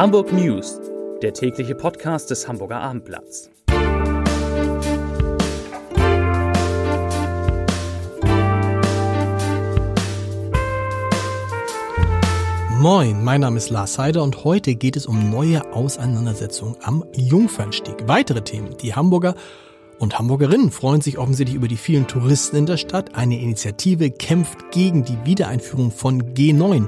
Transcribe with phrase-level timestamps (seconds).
[0.00, 0.80] Hamburg News,
[1.20, 3.50] der tägliche Podcast des Hamburger Abendblatts.
[12.78, 17.96] Moin, mein Name ist Lars Heider und heute geht es um neue Auseinandersetzungen am Jungfernstieg.
[18.06, 18.78] Weitere Themen.
[18.78, 19.34] Die Hamburger
[19.98, 23.14] und Hamburgerinnen freuen sich offensichtlich über die vielen Touristen in der Stadt.
[23.14, 26.86] Eine Initiative kämpft gegen die Wiedereinführung von G9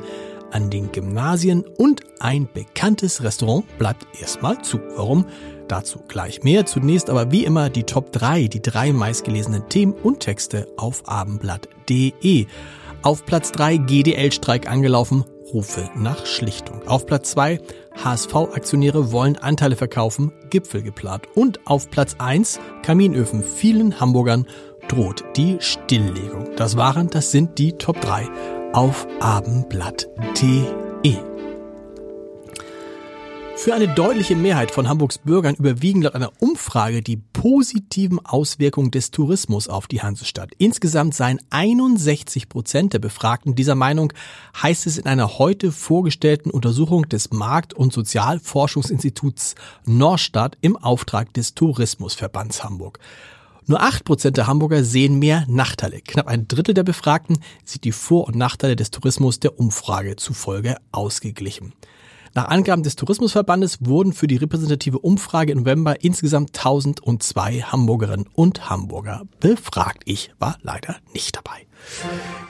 [0.52, 4.80] an den Gymnasien und ein bekanntes Restaurant bleibt erstmal zu.
[4.96, 5.26] Warum?
[5.68, 6.66] Dazu gleich mehr.
[6.66, 12.46] Zunächst aber wie immer die Top 3, die drei meistgelesenen Themen und Texte auf abendblatt.de.
[13.02, 16.86] Auf Platz 3 GDL-Streik angelaufen, Rufe nach Schlichtung.
[16.86, 17.60] Auf Platz 2
[18.02, 21.26] HSV-Aktionäre wollen Anteile verkaufen, Gipfel geplant.
[21.34, 23.42] Und auf Platz 1 Kaminöfen.
[23.42, 24.46] Vielen Hamburgern
[24.88, 26.50] droht die Stilllegung.
[26.56, 28.28] Das waren, das sind die Top 3
[28.72, 31.16] auf abendblatt.de.
[33.54, 39.10] Für eine deutliche Mehrheit von Hamburgs Bürgern überwiegen laut einer Umfrage die positiven Auswirkungen des
[39.10, 40.50] Tourismus auf die Hansestadt.
[40.58, 44.12] Insgesamt seien 61 Prozent der Befragten dieser Meinung,
[44.60, 51.54] heißt es in einer heute vorgestellten Untersuchung des Markt- und Sozialforschungsinstituts Norstadt im Auftrag des
[51.54, 52.98] Tourismusverbands Hamburg.
[53.66, 56.00] Nur acht Prozent der Hamburger sehen mehr Nachteile.
[56.00, 60.76] Knapp ein Drittel der Befragten sieht die Vor- und Nachteile des Tourismus der Umfrage zufolge
[60.90, 61.72] ausgeglichen.
[62.34, 68.70] Nach Angaben des Tourismusverbandes wurden für die repräsentative Umfrage im November insgesamt 1002 Hamburgerinnen und
[68.70, 70.02] Hamburger befragt.
[70.06, 71.66] Ich war leider nicht dabei.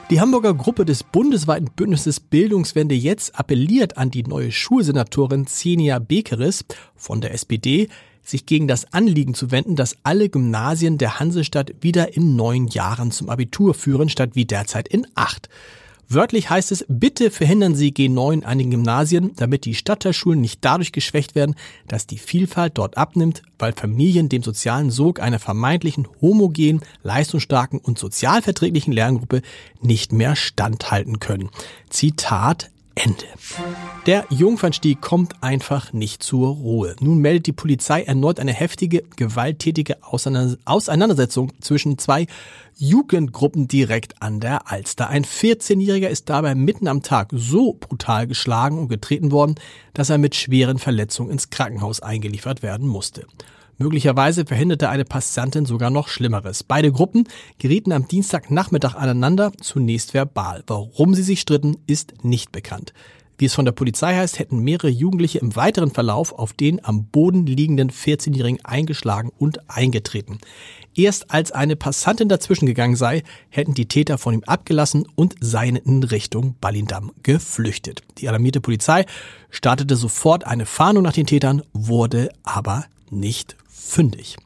[0.08, 6.64] Die Hamburger Gruppe des bundesweiten Bündnisses Bildungswende jetzt appelliert an die neue Schulsenatorin Xenia Bekeris
[6.94, 7.88] von der SPD,
[8.22, 13.10] sich gegen das Anliegen zu wenden, dass alle Gymnasien der Hansestadt wieder in neun Jahren
[13.10, 15.48] zum Abitur führen, statt wie derzeit in acht.
[16.14, 20.92] Wörtlich heißt es, bitte verhindern Sie G9 an den Gymnasien, damit die Stadtteilschulen nicht dadurch
[20.92, 21.54] geschwächt werden,
[21.88, 27.98] dass die Vielfalt dort abnimmt, weil Familien dem sozialen Sog einer vermeintlichen homogenen, leistungsstarken und
[27.98, 29.40] sozialverträglichen Lerngruppe
[29.80, 31.48] nicht mehr standhalten können.
[31.88, 33.25] Zitat Ende.
[34.07, 36.97] Der Jungfernstieg kommt einfach nicht zur Ruhe.
[37.01, 42.27] Nun meldet die Polizei erneut eine heftige, gewalttätige Auseinandersetzung zwischen zwei
[42.77, 45.08] Jugendgruppen direkt an der Alster.
[45.08, 49.55] Ein 14-Jähriger ist dabei mitten am Tag so brutal geschlagen und getreten worden,
[49.95, 53.27] dass er mit schweren Verletzungen ins Krankenhaus eingeliefert werden musste.
[53.82, 56.62] Möglicherweise verhinderte eine Passantin sogar noch Schlimmeres.
[56.62, 57.26] Beide Gruppen
[57.58, 60.62] gerieten am Dienstagnachmittag aneinander, zunächst verbal.
[60.68, 62.92] Warum sie sich stritten, ist nicht bekannt.
[63.38, 67.06] Wie es von der Polizei heißt, hätten mehrere Jugendliche im weiteren Verlauf auf den am
[67.06, 70.38] Boden liegenden 14-Jährigen eingeschlagen und eingetreten.
[70.94, 75.74] Erst als eine Passantin dazwischen gegangen sei, hätten die Täter von ihm abgelassen und seien
[75.74, 78.02] in Richtung Ballindam geflüchtet.
[78.18, 79.06] Die alarmierte Polizei
[79.50, 84.36] startete sofort eine Fahndung nach den Tätern, wurde aber nicht fündig.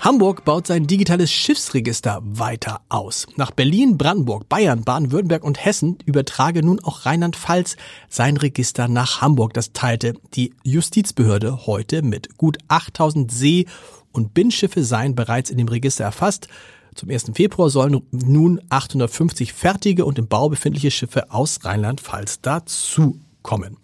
[0.00, 3.26] Hamburg baut sein digitales Schiffsregister weiter aus.
[3.36, 7.76] Nach Berlin, Brandenburg, Bayern, Baden-Württemberg und Hessen übertrage nun auch Rheinland-Pfalz
[8.08, 9.54] sein Register nach Hamburg.
[9.54, 12.36] Das teilte die Justizbehörde heute mit.
[12.36, 13.66] Gut 8000 See-
[14.12, 16.48] und Binnenschiffe seien bereits in dem Register erfasst.
[16.94, 17.32] Zum 1.
[17.34, 22.40] Februar sollen nun 850 fertige und im Bau befindliche Schiffe aus Rheinland-Pfalz
[23.46, 23.76] dazukommen.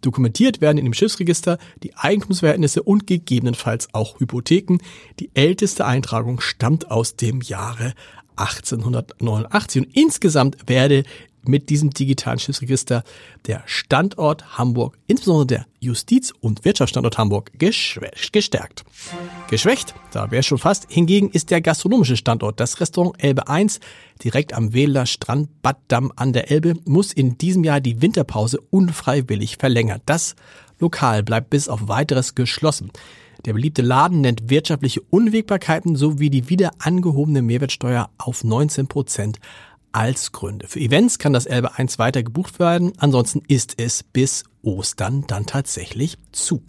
[0.00, 4.78] Dokumentiert werden in dem Schiffsregister die Eigentumsverhältnisse und gegebenenfalls auch Hypotheken.
[5.18, 7.94] Die älteste Eintragung stammt aus dem Jahre
[8.36, 11.02] 1889 und insgesamt werde
[11.46, 13.04] mit diesem digitalen Schiffsregister
[13.46, 18.84] der Standort Hamburg, insbesondere der Justiz- und Wirtschaftsstandort Hamburg, gestärkt.
[19.48, 22.60] Geschwächt, da wäre schon fast, hingegen ist der gastronomische Standort.
[22.60, 23.80] Das Restaurant Elbe 1,
[24.22, 28.58] direkt am Wähler Strand Bad Damm an der Elbe, muss in diesem Jahr die Winterpause
[28.70, 30.00] unfreiwillig verlängern.
[30.06, 30.34] Das
[30.78, 32.90] Lokal bleibt bis auf weiteres geschlossen.
[33.44, 39.38] Der beliebte Laden nennt wirtschaftliche Unwägbarkeiten sowie die wieder angehobene Mehrwertsteuer auf 19 Prozent
[39.98, 40.68] als Gründe.
[40.68, 45.44] Für Events kann das Elbe 1 weiter gebucht werden, ansonsten ist es bis Ostern dann
[45.44, 46.62] tatsächlich zu.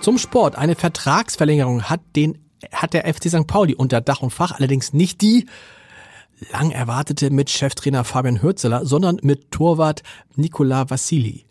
[0.00, 0.54] Zum Sport.
[0.54, 2.38] Eine Vertragsverlängerung hat den
[2.70, 3.48] hat der FC St.
[3.48, 5.46] Pauli unter Dach und Fach allerdings nicht die
[6.52, 10.04] lang erwartete mit Cheftrainer Fabian Hürzeler, sondern mit Torwart
[10.36, 11.46] Nikola Vassili.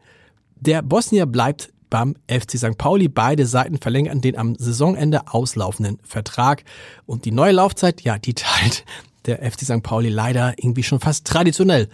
[0.56, 2.78] Der Bosnier bleibt beim FC St.
[2.78, 3.10] Pauli.
[3.10, 6.64] Beide Seiten verlängern den am Saisonende auslaufenden Vertrag.
[7.06, 8.86] Und die neue Laufzeit, ja, die teilt
[9.28, 9.84] der FC St.
[9.84, 11.90] Pauli leider irgendwie schon fast traditionell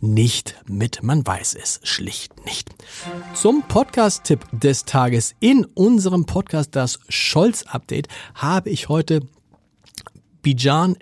[0.00, 1.02] nicht mit.
[1.02, 2.70] Man weiß es schlicht nicht.
[3.34, 5.34] Zum Podcast-Tipp des Tages.
[5.40, 9.20] In unserem Podcast, das Scholz-Update, habe ich heute
[10.42, 10.96] Bijan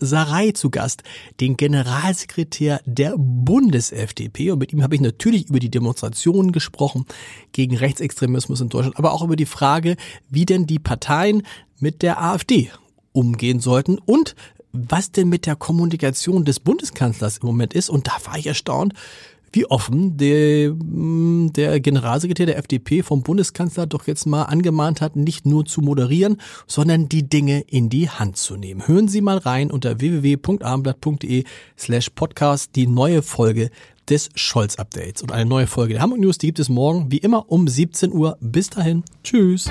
[0.00, 1.04] Sarai zu Gast,
[1.40, 4.50] den Generalsekretär der Bundes-FDP.
[4.50, 7.06] Und mit ihm habe ich natürlich über die Demonstrationen gesprochen
[7.52, 9.96] gegen Rechtsextremismus in Deutschland, aber auch über die Frage,
[10.28, 11.46] wie denn die Parteien
[11.78, 12.70] mit der AfD
[13.12, 14.34] umgehen sollten und
[14.72, 17.90] was denn mit der Kommunikation des Bundeskanzlers im Moment ist.
[17.90, 18.94] Und da war ich erstaunt,
[19.52, 25.14] wie offen der, mm, der Generalsekretär der FDP vom Bundeskanzler doch jetzt mal angemahnt hat,
[25.14, 28.86] nicht nur zu moderieren, sondern die Dinge in die Hand zu nehmen.
[28.86, 31.44] Hören Sie mal rein unter www.abendblatt.de
[31.78, 33.70] slash podcast die neue Folge
[34.08, 35.22] des Scholz-Updates.
[35.22, 38.12] Und eine neue Folge der Hamburg News, die gibt es morgen wie immer um 17
[38.12, 38.36] Uhr.
[38.40, 39.04] Bis dahin.
[39.22, 39.70] Tschüss.